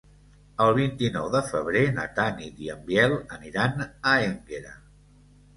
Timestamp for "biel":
2.89-3.13